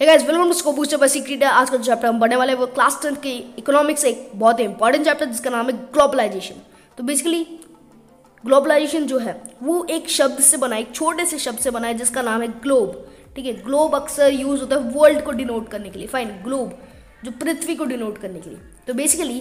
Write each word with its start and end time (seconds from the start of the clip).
Hey 0.00 0.06
guys 0.06 0.22
welcome 0.22 0.48
to 0.48 0.52
scope 0.52 0.74
booster 0.76 0.96
बस 0.96 1.12
secret 1.12 1.42
आज 1.44 1.70
का 1.70 1.76
जो 1.76 1.84
चैप्टर 1.84 2.08
हम 2.08 2.18
पढ़ने 2.20 2.36
वाले 2.36 2.52
हैं 2.52 2.58
वो 2.58 2.66
क्लास 2.66 2.98
टेंथ 3.02 3.16
के 3.22 3.30
इकोनॉमिक्स 3.58 4.04
एक 4.04 4.30
बहुत 4.34 4.60
ही 4.60 4.64
इंपॉर्टेंट 4.64 5.04
चैप्टर 5.04 5.26
जिसका 5.26 5.50
नाम 5.50 5.66
है 5.66 5.72
ग्लोबलाइजेशन 5.92 6.54
तो 6.98 7.04
बेसिकली 7.04 7.42
ग्लोबलाइजेशन 8.44 9.06
जो 9.06 9.18
है, 9.18 9.34
वो 9.62 9.84
एक 9.90 10.08
शब्द 10.10 10.40
से 10.40 10.56
बना, 10.56 10.76
एक 10.76 10.94
छोटे 10.94 11.24
से 11.26 11.38
शब्द 11.38 11.58
से 11.58 11.70
बना 11.70 11.86
है, 11.86 11.94
जिसका 11.94 12.22
नाम 12.22 12.42
है 12.42 12.48
ग्लोब 12.62 13.06
ठीक 13.36 13.46
है? 13.46 13.52
ग्लोब 13.62 13.94
अक्सर 13.94 14.32
यूज़ 14.32 14.60
होता 14.60 14.76
है 14.76 14.90
वर्ल्ड 14.90 15.22
को 15.24 15.32
डिनोट 15.32 15.68
करने 15.68 15.90
के 15.90 15.98
लिए. 15.98 16.08
फाइन 16.08 16.28
ग्लोब 16.44 16.76
जो 17.24 17.30
पृथ्वी 17.40 17.74
को 17.74 17.84
डिनोट 17.84 18.18
करने 18.18 18.40
के 18.40 18.50
लिए. 18.50 18.58
तो 18.86 18.94
बेसिकली 18.94 19.40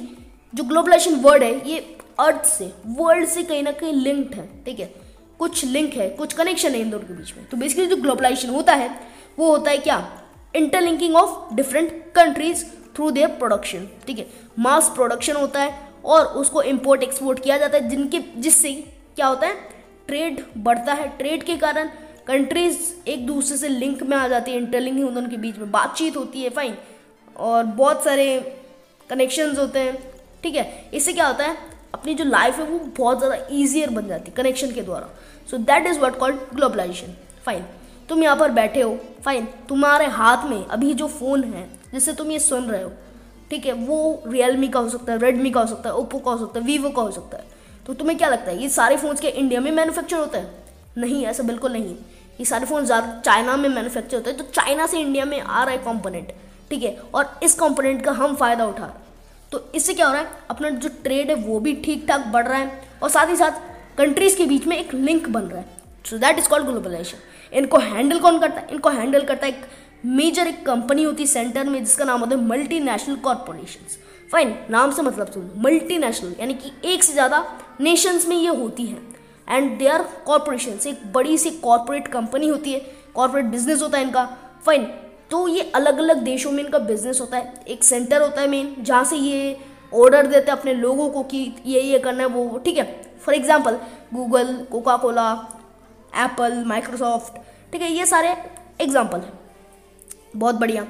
जो 0.53 0.63
ग्लोबलाइजेशन 0.63 1.19
वर्ड 1.21 1.43
है, 1.43 1.69
ये 1.69 1.79
अर्थ 2.19 2.45
से 2.47 2.71
वर्ल्ड 2.87 3.27
से 3.27 3.43
कहीं 3.43 3.63
ना 3.63 3.71
कहीं 3.73 3.93
लिंक्ड 3.93 4.35
है. 4.35 4.49
ठीक 4.65 4.79
है? 4.79 4.93
कुछ 5.39 5.65
लिंक 5.65 5.93
है, 5.93 6.09
कुछ 6.09 6.33
कनेक्शन 6.33 6.71
है 6.71 6.81
इन 6.81 6.89
दोनों 6.89 7.07
के 7.07 7.13
बीच 7.13 7.33
में. 7.37 7.47
तो 7.49 7.57
बेसिकली 7.57 7.85
जो 7.85 7.95
ग्लोबलाइजेशन 8.01 8.49
होता 8.49 8.73
है, 8.73 8.89
वो 9.39 9.49
होता 9.49 9.71
है 9.71 9.77
क्या? 9.79 10.03
Interlinking 10.53 11.15
of 11.15 11.53
different 11.55 11.91
countries 12.15 12.63
through 12.95 13.09
their 13.11 13.27
production 13.29 13.87
ठीक 14.07 14.19
है? 14.19 14.25
मास 14.59 14.91
प्रोडक्शन 14.95 15.35
होता 15.35 15.61
है 15.61 15.73
और 16.05 16.25
उसको 16.37 16.61
इम्पोर्ट 16.61 17.03
एक्सपोर्ट 17.03 17.39
किया 17.39 17.57
जाता 17.57 17.77
है, 17.77 17.89
जिनके, 17.89 18.19
जिससे 18.37 18.73
क्या 19.15 19.27
होता 19.27 19.47
है? 19.47 19.53
ट्रेड 20.07 20.43
बढ़ता 20.57 20.93
है। 20.93 21.07
ट्रेड 21.17 21.43
के 21.43 21.55
कारण 21.57 21.89
कंट्रीज़ 22.27 22.79
एक 23.09 23.25
दूसरे 23.27 23.57
से 23.57 23.67
लिंक 23.69 24.03
में 24.03 24.15
आ 24.17 24.27
जाती 24.27 24.51
है 24.51 24.57
इंटरलिंकिंग 24.57 25.07
है, 25.07 25.15
उनके 25.15 25.37
बीच 25.37 25.57
में 25.57 25.71
बातचीत 25.71 26.17
होती 26.17 26.43
है 26.43 26.49
फाइन 26.49 26.77
और 27.37 27.63
बहुत 27.65 28.03
सारे 28.03 28.25
कनेक्शंस 29.09 29.57
होते 29.59 29.79
हैं, 29.79 29.97
ठीक 30.43 30.55
है? 30.55 30.89
इससे 30.93 31.13
क्या 31.13 31.27
होता 31.27 31.45
है? 31.45 31.57
अपनी 31.93 32.13
जो 32.13 32.23
लाइफ 32.23 32.59
है, 32.59 32.65
वो 32.65 32.79
बहुत 32.97 33.17
ज़्यादा 33.17 33.37
ईजियर 33.51 33.89
बन 33.89 34.07
जाती 34.07 34.31
है 34.31 34.35
कनेक्शन 34.37 34.71
के 34.71 34.81
द्वारा. 34.81 35.09
So 35.51 35.57
that 35.59 35.87
is 35.87 35.99
what 35.99 36.17
called 36.19 36.35
globalization 36.53 37.15
fine 37.45 37.65
तुम 38.13 38.23
यहाँ 38.23 38.35
पर 38.37 38.51
बैठे 38.51 38.81
हो। 38.81 38.97
फाइन 39.23 39.47
तुम्हारे 39.69 40.05
हाथ 40.07 40.43
में 40.45 40.65
अभी 40.65 40.93
जो 40.93 41.07
फ़ोन 41.09 41.43
है, 41.45 41.67
जिससे 41.93 42.13
तुम 42.13 42.31
ये 42.31 42.39
सुन 42.41 42.65
रहे 42.65 42.81
हो, 42.83 42.91
ठीक 43.49 43.65
है, 43.65 43.73
वो 43.73 44.23
रियलमी 44.27 44.67
का 44.67 44.79
हो 44.79 44.89
सकता 44.89 45.11
है 45.13 45.19
रेडमी 45.19 45.51
का 45.51 45.59
हो 45.59 45.67
सकता 45.67 45.89
है 45.89 45.95
ओप्पो 45.95 46.19
का 46.19 46.31
हो 46.31 46.37
सकता 46.37 46.59
है 46.59 46.65
वीवो 46.65 46.89
का 46.89 47.01
हो 47.01 47.11
सकता 47.11 47.37
है। 47.37 47.43
तो 47.85 47.93
तुम्हें 47.93 48.17
क्या 48.17 48.29
लगता 48.29 48.51
है, 48.51 48.61
ये 48.61 48.69
सारे 48.69 48.97
फ़ोन्स 48.97 49.19
के 49.19 49.27
इंडिया 49.29 49.61
में 49.61 49.71
मैन्युफैक्चर 49.71 50.17
होते 50.17 50.37
हैं? 50.37 50.51
नहीं, 50.97 51.25
ऐसा 51.25 51.43
बिल्कुल 51.43 51.71
नहीं। 51.71 51.95
ये 52.39 52.45
सारे 52.45 52.65
फ़ोन 52.65 52.85
ज़्यादा 52.85 53.19
चाइना 53.21 53.55
में 53.57 53.67
मैन्युफैक्चर 53.69 54.17
होते 54.17 54.29
हैं 54.29 54.37
तो 54.39 54.45
चाइना 54.53 54.87
से 54.87 54.99
इंडिया 54.99 55.25
में 55.25 55.39
आ 55.39 55.63
रहा 55.63 55.71
है 55.71 55.77
कॉम्पोनेंट 55.79 56.31
ठीक 56.69 56.83
है, 56.83 56.97
और 57.13 57.39
इस 57.43 57.55
कॉम्पोनेंट 57.55 58.03
का 58.05 58.11
हम 58.13 58.35
फ़ायदा 58.35 58.65
उठा 58.65 58.85
रहे 58.85 58.91
हैं। 58.91 59.01
तो 59.51 59.65
इससे 59.75 59.93
क्या 59.93 60.07
हो 60.07 60.13
रहा 60.13 60.21
है, 60.21 60.27
अपना 60.49 60.69
जो 60.69 60.89
ट्रेड 61.03 61.29
है, 61.29 61.35
वो 61.37 61.59
भी 61.59 61.75
ठीक 61.75 62.07
ठाक 62.07 62.27
बढ़ 62.27 62.47
रहा 62.47 62.57
है, 62.57 62.81
और 63.03 63.09
साथ 63.09 63.29
ही 63.29 63.35
साथ 63.35 63.61
कंट्रीज़ 63.97 64.37
के 64.37 64.45
बीच 64.45 64.67
में 64.67 64.77
एक 64.77 64.93
लिंक 64.93 65.29
बन 65.29 65.41
रहा 65.41 65.59
है। 65.59 65.81
So 66.05 66.17
that 66.17 66.37
is 66.39 66.49
called 66.49 66.65
globalization 66.65 67.17
इनको 67.53 67.77
हैंडल 67.79 68.19
कौन 68.19 68.39
करता 68.39 68.59
है? 68.59 68.67
इनको 68.71 68.89
हैंडल 68.89 69.23
करता 69.23 69.45
है 69.45 69.51
एक 69.51 69.65
मेजर 70.05 70.47
एक 70.47 70.65
कंपनी 70.65 71.03
होती 71.03 71.23
है 71.23 71.27
सेंटर 71.27 71.69
में, 71.69 71.83
जिसका 71.83 72.05
नाम 72.05 72.19
होता 72.19 72.35
है 72.35 72.45
मल्टी 72.45 72.79
नेशनल 72.81 73.15
कॉरपोरेशन 73.17 73.99
फाइन 74.31 74.53
नाम 74.69 74.91
से 74.91 75.01
मतलब 75.01 75.31
सुन 75.31 75.49
मल्टी 75.63 75.97
नेशनल 75.97 76.35
यानी 76.39 76.53
कि 76.53 76.71
एक 76.85 77.03
से 77.03 77.13
ज़्यादा 77.13 77.43
नेशंस 77.81 78.27
में 78.27 78.35
ये 78.35 78.55
होती 78.55 78.85
है. 78.85 78.97
एंड 79.47 79.77
दे 79.79 79.87
आर 79.87 80.03
कॉरपोरेशन 80.25 80.89
एक 80.89 81.01
बड़ी 81.13 81.37
सी 81.37 81.49
कॉरपोरेट 81.59 82.07
कंपनी 82.07 82.47
होती 82.47 82.73
है 82.73 82.79
कॉरपोरेट 83.15 83.45
बिज़नेस 83.45 83.81
होता 83.81 83.97
है 83.97 84.03
इनका. 84.03 84.25
फाइन 84.65 84.83
तो 85.31 85.47
ये 85.47 85.61
अलग 85.75 85.97
अलग 85.99 86.23
देशों 86.23 86.51
में 86.51 86.63
इनका 86.63 86.79
बिज़नेस 86.79 87.21
होता 87.21 87.37
है. 87.37 87.53
एक 87.67 87.83
सेंटर 87.83 88.21
होता 88.21 88.41
है 88.41 88.47
मेन 88.47 88.75
जहाँ 88.79 89.03
से 89.05 89.15
ये 89.17 89.57
ऑर्डर 89.93 90.27
देते 90.27 90.51
हैं 90.51 90.57
अपने 90.57 90.73
लोगों 90.73 91.09
को 91.09 91.23
कि 91.23 91.37
ये 91.65 91.81
ये 91.81 91.99
करना 91.99 92.23
है 92.23 92.29
वो 92.29 92.61
ठीक 92.65 92.77
है? 92.77 92.83
For 93.25 93.35
example 93.35 93.77
Google 94.13 94.53
Coca 94.71 94.95
Cola 94.97 95.33
Apple 96.15 96.63
Microsoft 96.65 97.37
ठीक 97.73 97.81
है, 97.81 97.91
ये 97.91 98.05
सारे 98.05 98.35
एग्ज़ाम्पल 98.81 99.19
हैं। 99.19 99.33
बहुत 100.35 100.55
बढ़िया। 100.55 100.83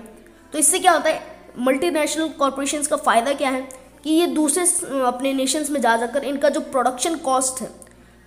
तो 0.54 0.58
इससे 0.60 0.80
क्या 0.80 0.92
होता 0.92 1.10
है 1.10 1.22
मल्टीनेशनल 1.60 2.30
कॉरपोरेशन 2.30 2.84
का 2.84 2.96
फ़ायदा 2.98 3.34
क्या 3.34 3.50
है 3.50 3.62
कि 4.04 4.12
ये 4.12 4.28
दूसरे 4.30 4.64
अपने 5.06 5.34
नेशंस 5.34 5.70
में 5.70 5.80
जा 5.82 5.96
जाकर 5.98 6.24
इनका 6.24 6.50
जो 6.50 6.60
प्रोडक्शन 6.62 7.16
कॉस्ट 7.18 7.62
है, 7.62 7.70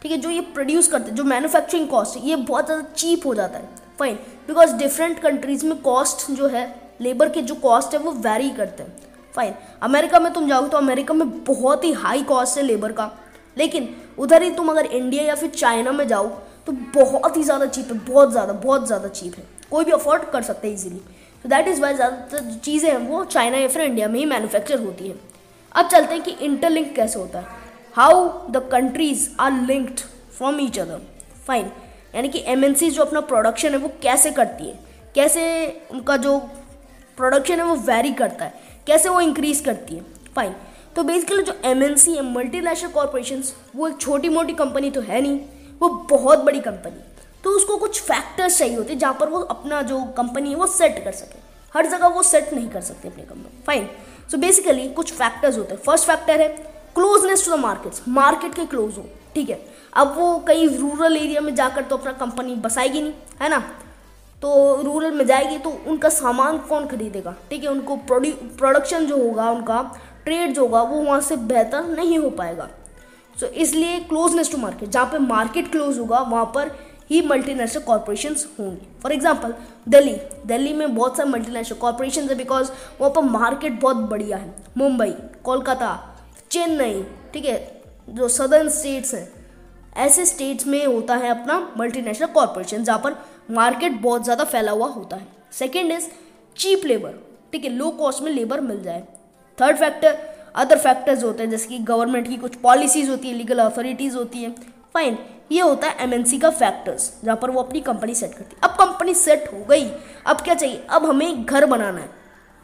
ठीक 0.02 0.12
है, 0.12 0.18
जो 0.18 0.30
ये 0.30 0.40
प्रोड्यूस 0.54 0.88
करते 0.88 1.10
हैं, 1.10 1.16
जो 1.16 1.24
मैन्युफैक्चरिंग 1.24 1.88
कॉस्ट 1.88 2.16
है, 2.16 2.28
ये 2.28 2.36
बहुत 2.36 2.66
ज़्यादा 2.66 2.82
चीप 2.84 3.26
हो 3.26 3.34
जाता 3.34 3.58
है। 3.58 3.68
फाइन 3.98 4.14
बिकॉज़ 4.48 4.74
डिफरेंट 4.74 5.18
कंट्रीज़ 5.18 5.66
में 5.66 5.76
कॉस्ट 5.82 6.30
जो 6.30 6.48
है 6.48 6.64
लेबर 7.00 7.28
के 7.28 7.42
जो 7.42 7.54
कॉस्ट 7.56 7.94
है, 7.94 7.98
वो 8.00 8.12
वेरी 8.12 8.50
करते 8.50 8.82
हैं। 8.82 8.96
फाइन 9.34 9.54
अमेरिका 9.82 10.18
में 10.20 10.32
तुम 10.32 10.48
जाओगे 10.48 10.68
तो 10.68 10.76
अमेरिका 10.78 11.14
में 11.14 11.44
बहुत 11.44 11.84
ही 11.84 11.92
हाई 11.94 12.22
कॉस्ट 12.24 12.58
है 12.58 12.62
लेबर 12.64 12.92
का। 12.92 13.10
लेकिन 13.56 13.94
उधर 14.18 14.42
ही 14.42 14.50
तुम 14.50 14.68
अगर 14.68 14.86
इंडिया 14.86 15.24
या 15.24 15.34
फिर 15.34 15.50
चाइना 15.50 15.92
में 15.92 16.06
जाओ 16.08 16.28
तो 16.66 16.72
बहुत 16.94 17.36
ही 17.36 17.42
ज़्यादा 17.42 17.66
चीप 17.66 17.92
है, 17.92 17.98
बहुत 18.00 18.30
ज़्यादा 18.32 18.52
बहुत 18.54 18.86
ज़्यादा 18.86 19.08
चीप 19.10 19.34
है। 19.38 19.44
कोई 19.70 19.84
भी 19.84 19.92
अफोर्ड 19.92 20.22
कर 20.30 20.42
सकते 20.42 20.68
हैं 20.68 20.74
इजीली 20.74 21.00
तो 21.44 21.48
दैट 21.48 21.68
इज़ 21.68 21.80
वाई 21.82 21.94
ज़्यादातर 21.94 22.38
जो 22.40 22.58
चीज़ें 22.60 22.90
हैं 22.90 22.98
वो 22.98 23.24
चाइना 23.26 23.58
या 23.58 23.68
फिर 23.68 23.82
इंडिया 23.82 24.08
में 24.08 24.18
ही 24.18 24.24
मैन्युफैक्चर 24.26 24.80
होती 24.80 25.08
है। 25.08 25.14
अब 25.74 25.88
चलते 25.88 26.14
हैं 26.14 26.22
कि 26.22 26.30
इंटरलिंक 26.44 26.94
कैसे 26.96 27.18
होता 27.18 27.38
है। 27.38 27.64
How 27.94 28.50
the 28.50 28.68
countries 28.72 29.28
are 29.40 29.52
linked 29.62 30.00
from 30.38 30.60
each 30.60 30.78
other 30.78 31.00
fine 31.46 31.70
यानी 32.14 32.28
कि 32.28 32.42
एमएनसी 32.48 32.90
जो 32.90 33.02
अपना 33.02 33.20
प्रोडक्शन 33.22 33.70
है 33.70 33.78
वो 33.78 33.90
कैसे 34.02 34.30
करती 34.32 34.68
है? 34.68 34.78
कैसे 35.14 35.42
उनका 35.90 36.16
जो 36.18 36.38
प्रोडक्शन 37.18 37.58
है 37.58 37.64
वो 37.64 37.74
वेरी 37.84 38.12
करता 38.14 38.44
है? 38.44 38.54
कैसे 38.86 39.08
वो 39.08 39.20
इंक्रीज 39.20 39.60
करती 39.60 39.94
है? 39.94 40.04
फाइन 40.36 40.54
तो 40.96 41.02
बेसिकली 41.04 41.42
जो 41.42 41.52
एम 41.64 41.82
एन 41.82 41.96
सी 41.96 42.14
है 42.14 42.22
मल्टी 42.24 42.60
नेशनल 42.60 42.90
कॉरपोरेशन 42.90 43.42
वो 43.76 43.88
एक 43.88 44.00
छोटी 44.00 44.28
मोटी 44.30 44.52
कंपनी 44.54 44.90
तो 44.90 45.00
है 45.02 45.20
नहीं। 45.20 45.38
वो 45.80 45.88
बहुत 46.10 46.38
बड़ी 46.38 46.60
कंपनी 46.60 46.92
है। 46.92 47.14
तो 47.44 47.50
उसको 47.50 47.76
कुछ 47.76 48.00
फैक्टर्स 48.02 48.58
चाहिए 48.58 48.76
होते 48.76 48.94
जहाँ 48.94 49.16
पर 49.20 49.28
वो 49.28 49.40
अपना 49.40 49.82
जो 49.82 50.00
कंपनी 50.16 50.50
है 50.50 50.56
वो 50.56 50.66
सेट 50.68 51.02
कर 51.04 51.12
सके। 51.12 51.38
हर 51.74 51.86
जगह 51.86 52.06
वो 52.06 52.22
सेट 52.22 52.52
नहीं 52.52 52.68
कर 52.68 52.80
सकते 52.80 53.08
अपनी 53.08 53.22
कंपनी 53.22 53.62
फाइन 53.66 53.88
सो 54.30 54.38
बेसिकली 54.38 54.88
कुछ 54.90 55.12
फैक्टर्स 55.12 55.58
होते 55.58 55.74
हैं। 55.74 55.80
फ़र्स्ट 55.82 56.06
फैक्टर 56.06 56.40
है 56.40 56.48
closeness 56.94 57.44
to 57.44 57.56
the 57.56 57.58
markets 57.60 58.02
market 58.08 58.54
के 58.54 58.64
क्लोज 58.66 58.96
हो। 58.98 59.04
ठीक 59.34 59.50
है। 59.50 59.60
अब 59.92 60.14
वो 60.18 60.38
कहीं 60.38 60.68
रूरल 60.68 61.16
एरिया 61.16 61.40
में 61.40 61.54
जाकर 61.54 61.82
तो 61.82 61.96
अपना 61.96 62.12
कंपनी 62.12 62.54
बसाएगी 62.56 63.02
नहीं। 63.02 63.12
है 63.42 63.48
ना? 63.48 63.58
तो 64.42 64.82
रूरल 64.82 65.10
में 65.10 65.24
जाएगी 65.26 65.58
तो 65.58 65.70
उनका 65.86 66.08
सामान 66.08 66.58
कौन 66.58 66.86
खरीदेगा? 66.86 67.34
ठीक 67.50 67.64
है। 67.64 67.70
उनको 67.70 67.96
प्रोडक्शन 68.08 69.06
जो 69.06 69.16
होगा, 69.18 69.50
उनका 69.50 69.80
ट्रेड 70.24 70.54
जो 70.54 70.62
होगा, 70.62 70.82
वो 70.82 71.02
वहाँ 71.02 71.20
से 71.20 71.36
बेहतर 71.36 71.84
नहीं 71.86 72.18
हो 72.18 72.30
पाएगा। 72.30 72.68
सो 73.38 73.46
so, 73.46 73.52
इसलिए 73.52 73.98
क्लोजनेस 74.00 74.50
टू 74.52 74.58
मार्केट 74.58 74.88
जहाँ 74.88 75.06
पे 75.06 75.18
मार्केट 75.18 75.70
क्लोज 75.72 75.98
होगा 75.98 76.18
वहाँ 76.20 76.44
पर 76.54 76.70
ही 77.10 77.20
मल्टीनेशनल 77.22 77.82
कॉरपोरेशन 77.82 78.34
होंगी। 78.58 78.86
For 79.02 79.12
example 79.12 79.54
Delhi. 79.88 80.14
दिल्ली 80.46 80.72
में 80.72 80.94
बहुत 80.94 81.16
सारे 81.16 81.28
मल्टीनेशनल 81.30 81.78
कॉरपोरेशन 81.78 82.28
है 82.28 82.34
बिकॉज़ 82.34 82.70
वहाँ 83.00 83.10
पर 83.12 83.22
मार्केट 83.22 83.80
बहुत 83.80 83.96
बढ़िया 84.10 84.36
है। 84.36 84.54
मुंबई 84.78 85.10
कोलकाता 85.44 85.90
चेन्नई 86.50 87.02
ठीक 87.32 87.44
है 87.44 87.58
जो 88.08 88.28
सदर्न 88.28 88.68
स्टेट्स 88.70 89.14
हैं 89.14 89.28
ऐसे 89.96 90.24
स्टेट्स 90.26 90.66
में 90.66 90.84
होता 90.86 91.14
है 91.16 91.30
अपना 91.30 91.58
मल्टीनेशनल 91.78 92.28
कॉरपोरेशन 92.28 92.84
जहाँ 92.84 92.98
पर 92.98 93.16
मार्केट 93.52 94.00
बहुत 94.02 94.24
ज़्यादा 94.24 94.44
फैला 94.46 94.72
हुआ 94.72 94.88
होता 94.88 95.16
है। 95.16 95.26
सेकेंड 95.52 95.92
इज़ 95.92 96.08
चीप 96.56 96.84
लेबर 96.84 97.14
ठीक 97.52 97.64
है 97.64 97.70
लो 97.70 97.90
कॉस्ट 97.98 98.22
में 98.22 98.30
लेबर 98.32 98.60
मिल 98.60 98.82
जाए। 98.82 99.06
थर्ड 99.58 99.76
फैक्टर 99.76 100.18
अदर 100.56 100.78
फैक्टर्स 100.78 101.24
होते 101.24 101.42
हैं, 101.42 101.50
जैसे 101.50 101.68
कि 101.68 101.78
गवर्नमेंट 101.78 102.28
की 102.28 102.36
कुछ 102.36 102.54
पॉलिसीज़ 102.54 103.10
होती 103.10 103.28
है 103.28 103.34
लीगल 103.34 103.58
अथॉरिटीज़ 103.58 104.16
होती 104.16 104.42
है। 104.42 104.50
फाइन 104.94 105.18
ये 105.52 105.60
होता 105.60 105.88
है 105.88 105.96
एमएनसी 106.00 106.38
का 106.38 106.50
फैक्टर्स 106.50 107.12
जहाँ 107.24 107.36
पर 107.36 107.50
वो 107.50 107.62
अपनी 107.62 107.80
कंपनी 107.80 108.14
सेट 108.14 108.32
करती 108.34 108.54
है। 108.54 108.60
अब 108.64 108.70
कंपनी 108.70 109.14
सेट 109.14 109.50
हो 109.52 109.64
गई, 109.64 109.90
अब 110.26 110.40
क्या 110.40 110.54
चाहिए? 110.54 110.86
अब 110.90 111.04
हमें 111.04 111.44
घर 111.44 111.66
बनाना 111.66 112.00
है। 112.00 112.08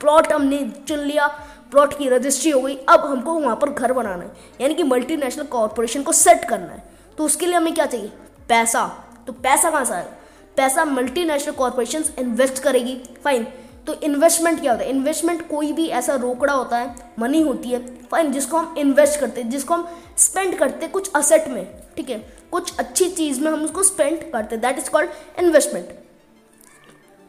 प्लॉट 0.01 0.33
हमने 0.33 0.59
चुन 0.89 0.99
लिया 0.99 1.27
प्लॉट 1.71 1.99
की 1.99 2.09
रजिस्ट्री 2.09 2.51
हो 2.51 2.61
गई, 2.61 2.77
अब 2.89 3.01
हमको 3.01 3.35
वहाँ 3.35 3.57
पर 3.57 3.71
घर 3.71 3.93
बनाना 3.93 4.23
है। 4.25 4.31
यानी 4.61 4.75
कि 4.75 4.83
मल्टीनेशनल 4.83 5.45
कॉरपोरेशन 5.45 6.03
को 6.03 6.13
सेट 6.13 6.45
करना 6.45 6.73
है। 6.73 6.83
तो 7.19 7.25
उसके 7.25 7.47
लिए 7.47 7.55
हमें 7.55 7.75
क्या 7.75 7.87
चाहिए? 7.87 8.13
पैसा। 8.49 8.87
तो 9.27 9.33
पैसा 9.33 9.71
कहाँ 9.71 9.85
से 9.85 9.95
आएगा 9.95 10.19
पैसा 10.57 10.85
मल्टीनेशनल 10.85 11.55
कॉरपोरेशन 11.55 12.05
इन्वेस्ट 12.19 12.63
करेगी। 12.63 12.97
फाइन 13.25 13.47
तो 13.87 13.95
इन्वेस्टमेंट 14.03 14.61
क्या 14.61 14.73
होता 14.73 14.85
है? 14.85 14.91
इन्वेस्टमेंट 14.91 15.49
कोई 15.49 15.73
भी 15.73 15.87
ऐसा 15.91 16.15
रोकड़ा 16.17 16.53
होता 16.53 16.79
है 16.79 16.95
मनी 17.19 17.41
होती 17.43 17.69
है 17.69 17.79
फाइन 18.07 18.33
जिसको 18.33 18.57
हम 18.57 18.75
इन्वेस्ट 18.79 19.21
करते 19.21 19.41
हैं, 19.41 19.51
जिसको 19.51 19.75
हम 19.75 19.89
स्पेंड 20.19 20.59
करते 20.59 20.85
हैं 20.85 20.93
कुछ 20.93 21.11
असेट 21.17 21.49
में, 21.49 21.67
ठीक 21.97 22.11
है? 22.11 22.19
कुछ 22.53 22.79
अच्छी 22.79 23.09
चीज़ 23.11 23.41
में 23.41 23.51
हम 23.51 23.65
उसको 23.65 23.83
स्पेंड 23.83 24.19
करते 24.33 24.55
हैं 24.55 24.61
दैट 24.61 24.79
इज़ 24.79 24.91
कॉल्ड 24.91 25.11
इन्वेस्टमेंट 25.39 25.89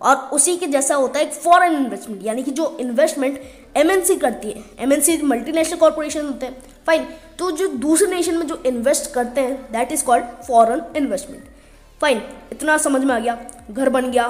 और 0.01 0.15
उसी 0.33 0.55
के 0.57 0.67
जैसा 0.67 0.95
होता 0.95 1.19
है 1.19 1.25
एक 1.25 1.33
फॉरेन 1.33 1.75
इन्वेस्टमेंट 1.75 2.25
यानी 2.25 2.43
कि 2.43 2.51
जो 2.51 2.65
इन्वेस्टमेंट 2.79 3.39
एमएनसी 3.77 4.15
करती 4.15 4.51
है। 4.51 4.63
एमएनसी 4.79 5.17
मल्टीनेशनल 5.23 5.77
कॉरपोरेशन 5.77 6.25
होते 6.25 6.45
हैं 6.45 6.61
फाइन 6.87 7.07
तो 7.39 7.51
जो 7.51 7.67
दूसरे 7.67 8.07
नेशन 8.07 8.37
में 8.37 8.45
जो 8.47 8.61
इन्वेस्ट 8.65 9.11
करते 9.13 9.41
हैं 9.41 9.71
that 9.71 9.91
is 9.91 10.03
called 10.05 10.25
foreign 10.47 10.81
investment 10.95 11.43
fine 12.01 12.21
इतना 12.51 12.77
समझ 12.77 13.03
में 13.03 13.13
आ 13.15 13.19
गया। 13.19 13.37
घर 13.71 13.89
बन 13.89 14.11
गया 14.11 14.27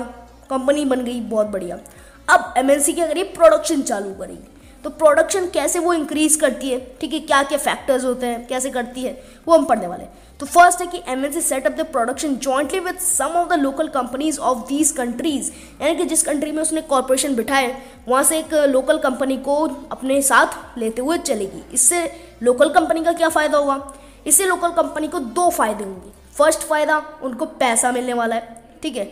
कंपनी 0.49 0.85
बन 0.85 1.03
गई, 1.03 1.19
बहुत 1.21 1.47
बढ़िया। 1.47 1.79
अब 2.27 2.53
एम 2.57 2.69
क्या 2.79 3.07
करिए 3.07 3.23
प्रोडक्शन 3.35 3.81
चालू 3.83 4.13
करेगी 4.15 4.49
तो 4.83 4.89
प्रोडक्शन 4.91 5.47
कैसे 5.49 5.79
वो 5.79 5.93
इंक्रीज 5.93 6.35
करती 6.35 6.69
है? 6.69 6.79
ठीक 7.01 7.13
है 7.13 7.19
क्या 7.21 7.41
क्या 7.43 7.57
फैक्टर्स 7.57 8.05
होते 8.05 8.25
हैं, 8.25 8.45
कैसे 8.47 8.69
करती 8.69 9.03
है, 9.03 9.11
वो 9.47 9.53
हम 9.53 9.65
पढ़ने 9.65 9.87
वाले 9.87 10.03
हैं। 10.03 10.21
तो 10.39 10.45
फ़र्स्ट 10.45 10.81
है 10.81 10.87
कि 10.87 11.01
M 11.07 11.23
N 11.25 11.31
C 11.31 11.41
setup 11.41 11.71
the 11.71 11.85
production 11.91 12.35
jointly 12.37 12.79
with 12.79 12.97
some 12.97 13.35
of 13.35 13.47
the 13.49 13.59
local 13.59 13.87
companies 13.89 14.39
of 14.41 14.65
these 14.67 14.91
countries 14.91 15.51
यानी 15.81 15.95
कि 15.95 16.05
जिस 16.05 16.23
कंट्री 16.23 16.51
में 16.51 16.61
उसने 16.61 16.81
कॉरपोरेशन 16.83 17.35
बिठाए 17.35 17.75
वहाँ 18.07 18.23
से 18.23 18.39
एक 18.39 18.53
लोकल 18.69 18.97
कंपनी 18.99 19.37
को 19.39 19.55
अपने 19.91 20.21
साथ 20.21 20.77
लेते 20.77 21.01
हुए 21.01 21.17
चलेगी। 21.19 21.63
इससे 21.73 22.03
लोकल 22.43 22.69
कंपनी 22.71 23.03
का 23.03 23.13
क्या 23.13 23.29
फ़ायदा 23.29 23.57
होगा? 23.57 23.93
इससे 24.27 24.45
लोकल 24.45 24.71
कंपनी 24.73 25.07
को 25.07 25.19
दो 25.19 25.49
फ़ायदे 25.51 25.83
होंगे। 25.83 26.11
फ़र्स्ट 26.37 26.61
फ़ायदा, 26.61 27.01
उनको 27.23 27.45
पैसा 27.45 27.91
मिलने 27.91 28.13
वाला 28.13 28.35
है। 28.35 28.61
ठीक 28.83 28.95
है, 28.97 29.11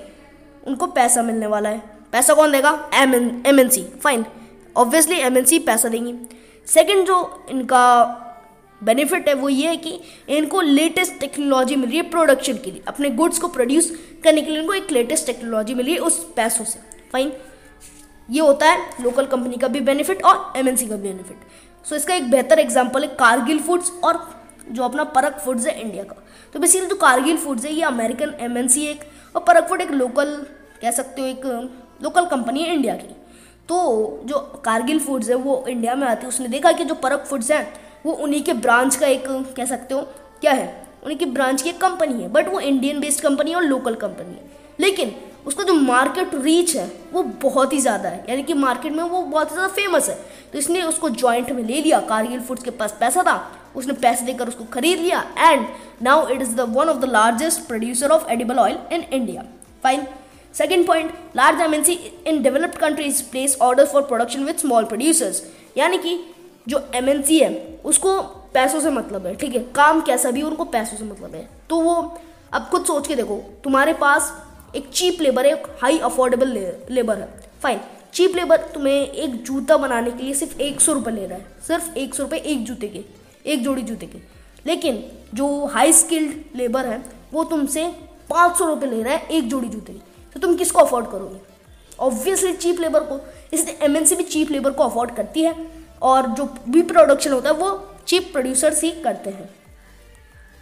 उनको 0.63 0.87
पैसा 0.89 1.21
मिलने 1.23 1.47
वाला 1.47 1.69
है। 1.69 1.99
पैसा 2.13 2.33
कौन 2.33 2.51
देगा? 2.51 2.71
M 2.93 3.15
M 3.15 3.59
N 3.59 3.69
C 3.69 3.83
fine 4.03 4.25
obviously 4.75 5.19
M 5.19 5.37
N 5.37 5.45
C 5.45 5.59
पैसा 5.61 5.89
देंगी। 5.89 6.13
सेकेंड 6.67 7.05
जो 7.07 7.45
इनका 7.49 7.83
बेनिफिट 8.81 9.27
है 9.27 9.33
वो 9.33 9.49
ये 9.49 9.67
है 9.67 9.77
कि 9.77 9.99
इनको 10.29 10.61
लेटेस्ट 10.61 11.19
टेक्नोलॉजी 11.19 11.75
मिल 11.75 11.89
रही 11.89 11.97
है 11.97 12.09
प्रोडक्शन 12.09 12.53
के 12.53 12.71
लिए। 12.71 12.81
अपने 12.87 13.09
गुड्स 13.11 13.39
को 13.39 13.47
प्रोड्यूस 13.49 13.91
करने 14.23 14.41
के 14.41 14.51
लिए 14.51 14.59
इनको 14.61 14.73
एक 14.73 14.91
लेटेस्ट 14.91 15.25
टेक्नोलॉजी 15.25 15.73
मिली 15.73 15.93
है 15.93 15.99
उस 15.99 16.17
पैसों 16.35 16.65
से। 16.65 16.79
फाइन 17.11 17.31
ये 18.29 18.41
होता 18.41 18.69
है 18.69 19.03
लोकल 19.03 19.25
कंपनी 19.25 19.57
का 19.57 19.67
भी 19.67 19.79
बेनिफिट 19.81 20.23
और 20.23 20.53
एमएनसी 20.57 20.87
का 20.87 20.95
भी 20.95 21.01
बेनिफिट 21.01 21.37
सो 21.85 21.89
so, 21.89 21.95
इसका 21.95 22.13
एक 22.15 22.29
बेहतर 22.31 22.59
एग्जांपल 22.59 23.03
है 23.03 23.07
कारगिल 23.15 23.59
फूड्स 23.59 23.91
और 24.03 24.19
जो 24.71 24.83
अपना 24.83 25.03
परक 25.13 25.39
फूड्स 25.45 25.65
है 25.67 25.79
इंडिया 25.81 26.03
का। 26.03 26.15
तो 26.53 26.59
बेसिकली 26.59 26.87
जो 26.87 26.95
कारगिल 26.97 27.37
फूड्स 27.37 27.65
है 27.65 27.73
ये 27.73 27.83
अमेरिकन 27.83 28.33
एमएनसी 28.39 28.85
एक 28.85 29.03
और 29.35 29.43
परक 29.43 29.67
फ़ूड 29.69 29.81
एक 29.81 29.91
लोकल 29.91 30.35
कह 30.81 30.91
सकते 30.91 31.21
हो 31.21 31.27
एक 31.27 31.45
लोकल 32.03 32.25
कंपनी 32.25 32.63
है 32.63 32.73
इंडिया 32.73 32.95
की। 32.95 33.15
तो 33.69 34.21
जो 34.25 34.39
कारगिल 34.65 34.99
फूड्स 34.99 35.29
है, 35.29 35.35
वो 35.35 35.63
इंडिया 35.69 35.95
में 35.95 36.07
आती 36.07 36.21
है। 36.21 36.27
उसने 36.27 36.47
देखा 36.47 36.71
कि 36.71 36.83
जो 36.83 36.95
परक 36.95 37.25
फूड्स 37.25 37.51
हैं, 37.51 37.67
वो 38.05 38.13
उन्हीं 38.13 38.43
के 38.43 38.53
ब्रांच 38.53 38.95
का 38.95 39.07
एक, 39.07 39.27
कह 39.55 39.65
सकते 39.65 39.93
हो, 39.93 40.01
क्या 40.41 40.51
है? 40.51 40.87
उन्हीं 41.03 41.17
की 41.17 41.25
ब्रांच 41.25 41.61
की 41.61 41.69
एक 41.69 41.81
कंपनी 41.81 42.21
है। 42.21 42.27
बट 42.29 42.47
वो 42.47 42.59
इंडियन 42.59 42.99
बेस्ड 42.99 43.23
कंपनी 43.23 43.51
है 43.51 43.55
और 43.55 43.63
लोकल 43.63 43.95
कंपनी 43.95 44.33
है। 44.33 44.49
लेकिन 44.79 45.15
उसका 45.45 45.63
जो 45.63 45.73
मार्केट 45.73 46.35
रीच 46.35 46.75
है, 46.75 46.91
वो 47.13 47.23
बहुत 47.23 47.73
ही 47.73 47.79
ज़्यादा 47.79 48.09
है। 48.09 48.25
यानी 48.29 48.43
कि 48.43 48.53
मार्केट 48.53 48.93
में 48.93 49.03
वो 49.03 49.21
बहुत 49.21 49.51
ही 49.51 49.55
ज़्यादा 49.55 49.73
फ़ेमस 49.73 50.09
है। 50.09 50.15
तो 50.53 50.57
इसने 50.59 50.81
उसको 50.83 51.09
जॉइंट 51.09 51.51
में 51.51 51.63
ले 51.63 51.81
लिया। 51.81 51.99
कारगिल 51.99 52.39
फूड्स 52.39 52.63
के 52.63 52.71
पास 52.71 52.95
पैसा 52.99 53.23
था। 53.23 53.35
उसने 53.75 53.93
पैसे 53.93 54.25
देकर 54.25 54.47
उसको 54.47 54.63
खरीद 54.63 54.99
लिया। 54.99 55.23
And 55.39 55.65
now 56.01 56.27
it 56.27 56.41
is 56.41 56.55
the 56.55 56.65
one 56.69 56.89
of 56.89 56.97
the 56.97 57.05
largest 57.05 57.67
producer 57.67 58.11
of 58.11 58.29
edible 58.31 58.59
oil 58.59 58.77
in 58.91 59.03
India 59.03 59.45
fine 59.83 60.05
second 60.57 60.87
point 60.87 61.13
large 61.35 61.61
MNC 61.61 61.93
in 62.27 62.43
developed 62.43 62.75
countries 62.75 63.23
place 63.23 63.57
order 63.61 63.85
for 63.85 64.01
production 64.01 64.43
with 64.43 64.57
small 64.57 64.85
producers 64.85 65.43
यानी 65.77 65.97
कि 65.97 66.19
जो 66.69 66.91
एमएनसी 66.95 67.39
है, 67.39 67.79
उसको 67.85 68.21
पैसों 68.53 68.79
से 68.79 68.89
मतलब 68.89 69.27
है, 69.27 69.35
ठीक 69.35 69.55
है? 69.55 69.59
काम 69.59 70.01
कैसा 70.01 70.31
भी, 70.31 70.41
उनको 70.41 70.63
पैसों 70.63 70.97
से 70.97 71.03
मतलब 71.03 71.35
है। 71.35 71.49
तो 71.69 71.79
वो, 71.79 72.21
अब 72.53 72.67
खुद 72.71 72.85
सोच 72.85 73.07
के 73.07 73.15
देखो, 73.15 73.35
तुम्हारे 73.63 73.93
पास 73.93 74.47
एक 74.75 74.89
चीप 74.89 75.21
लेबर 75.21 75.45
है, 75.45 75.53
एक 75.53 75.67
हाई 75.81 75.97
अफोर्डेबल 75.97 76.73
लेबर 76.91 77.17
है। 77.17 77.51
फाइन 77.63 77.79
चीप 78.13 78.35
लेबर 78.35 78.57
तुम्हें 78.57 79.07
एक 79.07 79.43
जूता 79.43 79.77
बनाने 79.77 80.11
के 80.11 80.23
लिए 80.23 80.33
सिर्फ़ 80.33 80.61
एक 80.61 80.81
सौ 80.81 80.93
रुपये 80.93 81.13
ले 81.13 81.25
रहा 81.25 81.37
है। 81.37 81.45
सिर्फ़ 81.67 81.97
एक 81.97 82.15
सौ 82.15 82.23
रुपये 82.23 82.39
एक 82.39 82.63
जूते 82.63 82.87
के, 82.87 83.03
एक 83.45 83.63
जोड़ी 83.63 83.81
जूते 83.81 84.05
के। 84.05 84.17
लेकिन 84.65 85.11
जो 85.33 85.65
हाई 85.65 85.93
स्किल्ड 85.93 86.35
लेबर 86.55 86.85
है, 86.85 87.03
वो 87.33 87.43
तुमसे 87.43 87.87
पाँच 88.29 88.57
सौ 88.57 88.65
रुपये 88.65 88.89
ले 88.89 89.03
रहा 89.03 89.13
है 89.13 89.27
एक 89.27 89.47
जोड़ी 89.47 89.67
जूते 89.67 89.93
की। 89.93 90.01
तो 90.35 90.39
तुम 90.39 90.55
किसको 90.55 90.79
अफोर्ड 90.79 91.07
करोगे? 91.07 91.39
ऑब्वियसली 91.99 92.53
चीप 92.53 92.79
लेबर 92.79 93.03
को। 93.03 93.19
इसलिए 93.53 93.77
एमएनसी 93.83 94.15
भी 94.15 94.23
चीप 94.25 94.51
लेबर 94.51 94.71
को 94.71 94.83
अफोर्ड 94.83 95.15
करती 95.15 95.43
है 95.43 95.55
और 96.01 96.27
जो 96.29 96.45
भी 96.67 96.81
प्रोडक्शन 96.83 97.31
होता 97.31 97.49
है, 97.49 97.55
वो 97.55 97.87
चीप 98.07 98.31
प्रोड्यूसर्स 98.31 98.83
ही 98.83 98.91
करते 99.03 99.29
हैं। 99.29 99.49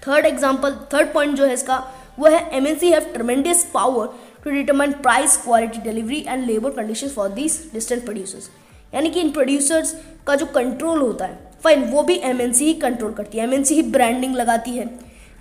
थर्ड 0.02 0.26
एग्ज़ाम्पल 0.26 0.76
थर्ड 0.94 1.14
पॉइंट 1.14 1.36
जो 1.36 1.46
है 1.46 1.54
इसका, 1.54 1.78
वो 2.20 2.28
है 2.28 2.50
M 2.58 2.68
N 2.68 2.76
C 2.76 2.92
have 2.92 3.12
tremendous 3.14 3.64
power 3.74 4.08
to 4.44 4.50
determine 4.50 4.92
price 5.02 5.38
quality 5.38 5.80
delivery 5.82 6.24
and 6.28 6.46
labour 6.46 6.72
condition 6.72 7.10
for 7.10 7.30
this 7.32 7.62
distant 7.74 8.04
producers 8.04 8.50
यानी 8.94 9.10
कि 9.10 9.20
इन 9.20 9.30
प्रोड्यूसर्स 9.32 9.94
का 10.28 10.36
जो 10.36 10.46
कंट्रोल 10.46 11.00
होता 11.00 11.26
है 11.26 11.38
फाइन 11.64 11.84
वो 11.92 12.04
भी 12.04 12.16
एम 12.24 12.42
एन 12.42 12.54
सी 12.54 12.66
ही 12.66 12.74
कंट्रोल 12.82 13.14
करती 13.14 13.38
है। 13.38 13.44
एम 13.44 13.54
एन 13.54 13.64
सी 13.64 13.76
ही 13.76 13.82
ब्रांडिंग 13.92 14.36
लगाती 14.36 14.72
है। 14.72 14.90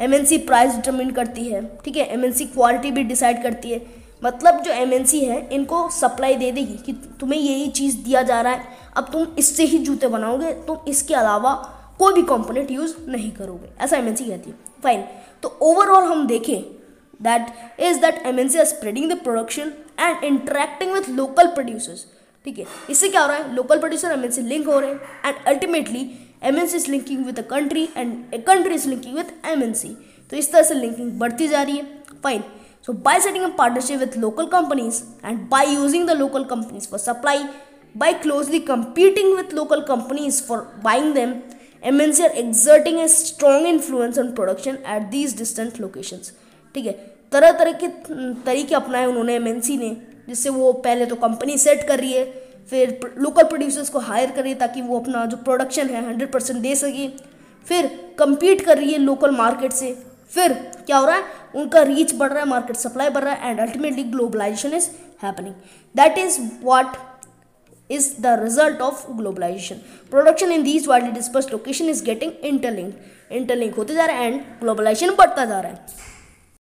M 0.00 0.14
N 0.14 0.24
C 0.24 0.38
price 0.38 0.74
determine 0.74 1.10
करती 1.10 1.44
है। 1.44 1.62
ठीक 1.84 1.96
है? 1.96 2.06
एम 2.06 2.24
एन 2.24 2.32
सी 2.32 2.44
क्वालिटी 2.46 2.90
भी 2.90 3.02
डिसाइड 3.04 3.42
करती 3.42 3.70
है। 3.70 3.80
मतलब 4.22 4.60
जो 4.62 4.72
एम 4.72 4.90
है, 4.90 5.48
इनको 5.52 5.88
सप्लाई 5.90 6.34
दे 6.36 6.50
देगी 6.52 6.76
कि 6.86 6.92
तुम्हें 7.20 7.40
यही 7.40 7.68
चीज़ 7.70 7.96
दिया 7.98 8.22
जा 8.22 8.40
रहा 8.40 8.52
है। 8.52 8.76
अब 8.96 9.08
तुम 9.12 9.26
इससे 9.38 9.64
ही 9.64 9.78
जूते 9.78 10.08
बनाओगे, 10.08 10.52
तुम 10.66 10.88
इसके 10.88 11.14
अलावा 11.14 11.54
कोई 11.98 12.12
भी 12.14 12.22
कंपोनेंट 12.24 12.70
यूज़ 12.70 12.94
नहीं 13.08 13.30
करोगे। 13.32 13.68
ऐसा 13.84 13.96
एमएनसी 13.96 14.24
कहती 14.24 14.50
है। 14.50 14.56
फाइन 14.82 15.04
तो 15.42 15.48
ओवरऑल 15.62 16.04
हम 16.04 16.26
देखें 16.26 16.60
that 17.20 17.80
is 17.80 18.00
that 18.00 18.22
M 18.26 18.38
N 18.40 18.48
C 18.48 18.58
are 18.58 18.64
spreading 18.66 19.10
the 19.12 19.18
production 19.22 19.72
and 20.00 20.24
interacting 20.24 20.92
with 20.92 21.08
local 21.10 21.46
producers 21.48 22.04
ठीक 22.46 22.58
है? 22.58 22.64
इससे 22.90 23.08
क्या 23.08 23.20
हो 23.20 23.28
रहा 23.28 23.36
है? 23.36 23.54
Local 23.54 23.78
producer 23.78 24.12
M 24.12 24.24
N 24.24 24.30
C 24.30 24.42
link 24.42 24.66
हो 24.66 24.78
रहे 24.78 24.90
हैं 24.90 25.00
and 25.24 25.44
ultimately 25.46 26.10
M 26.44 26.58
N 26.58 26.66
C 26.66 26.76
is 26.76 26.90
linking 26.90 27.24
with 27.26 27.38
a 27.38 27.42
country 27.50 27.88
and 27.96 28.34
a 28.34 28.38
country 28.48 28.74
is 28.74 28.88
linking 28.88 29.16
with 29.16 29.32
M 29.46 29.62
N 29.62 29.72
C 29.74 29.96
तो 30.30 30.36
इस 30.36 30.52
तरह 30.52 30.62
से 30.62 30.74
लिंकिंग 30.74 31.10
बढ़ती 31.18 31.48
जा 31.48 31.62
रही 31.62 31.76
है। 31.76 31.84
Fine 32.22 32.42
So 32.84 32.92
by 32.92 33.18
setting 33.18 33.44
a 33.44 33.50
partnership 33.50 34.00
with 34.00 34.16
local 34.16 34.48
companies 34.48 35.04
and 35.22 35.48
by 35.48 35.62
using 35.64 36.06
the 36.06 36.14
local 36.14 36.44
companies 36.44 36.86
for 36.86 36.98
supply, 36.98 37.50
by 37.94 38.12
closely 38.14 38.60
competing 38.60 39.34
with 39.34 39.52
local 39.52 39.82
companies 39.82 40.40
for 40.40 40.66
buying 40.82 41.14
them, 41.14 41.42
MNC 41.84 42.20
are 42.20 42.36
exerting 42.36 43.00
a 43.00 43.08
strong 43.08 43.66
influence 43.66 44.18
on 44.18 44.34
production 44.34 44.78
at 44.84 45.10
these 45.10 45.32
distant 45.34 45.78
locations. 45.78 46.32
ठीक 46.74 46.86
है 46.86 46.92
तरह 47.32 47.52
तरह 47.58 47.72
के 47.82 47.88
तरीके 48.44 48.74
अपनाए 48.74 49.04
उन्होंने 49.06 49.38
MNC 49.40 49.78
ने 49.78 49.90
जिससे 50.28 50.48
वो 50.50 50.72
पहले 50.86 51.06
तो 51.06 51.16
कंपनी 51.16 51.56
सेट 51.58 51.86
कर 51.88 51.98
रही 51.98 52.12
है 52.12 52.24
फिर 52.70 52.98
लोकल 53.18 53.44
प्रोड्यूसर्स 53.48 53.88
को 53.90 53.98
हायर 54.08 54.30
कर 54.30 54.42
रही 54.42 54.52
है 54.52 54.58
ताकि 54.58 54.82
वो 54.82 54.98
अपना 55.00 55.24
जो 55.26 55.36
प्रोडक्शन 55.44 55.88
है 55.88 56.04
हंड्रेड 56.06 56.32
परसेंट 56.32 56.60
दे 56.62 56.74
सके 56.76 57.08
फिर 57.66 57.90
compete 58.20 58.64
कर 58.64 58.76
रही 58.78 58.92
है 58.92 58.98
लोकल 58.98 59.30
मार्केट 59.36 59.72
से 59.72 59.96
फिर 60.32 60.52
क्या 60.86 60.96
हो 60.96 61.06
रहा 61.06 61.16
है? 61.16 61.22
उनका 61.54 61.82
रीच 61.82 62.14
बढ़ 62.14 62.30
रहा 62.30 62.40
है 62.40 62.48
मार्केट 62.48 62.76
सप्लाई 62.76 63.10
बढ़ 63.10 63.24
रहा 63.24 63.34
है 63.34 63.50
and 63.50 63.60
ultimately 63.60 64.02
globalization 64.04 64.74
is 64.74 64.88
happening 65.22 65.54
that 65.94 66.18
is 66.18 66.40
what 66.62 66.96
is 67.90 68.10
the 68.20 68.38
result 68.42 68.80
of 68.80 69.06
globalization 69.12 69.76
production 70.10 70.52
in 70.52 70.62
these 70.62 70.88
world 70.88 71.12
disperse 71.14 71.50
location 71.52 71.88
is 71.88 72.04
getting 72.04 72.32
interlink 72.44 72.94
interlink 73.32 73.74
होते 73.74 73.94
जा 73.94 74.04
रहा 74.04 74.16
है 74.16 74.32
एंड 74.32 74.40
ग्लोबलाइजेशन 74.60 75.14
बढ़ता 75.14 75.44
जा 75.44 75.60
रहा 75.60 75.72
है. 75.72 76.06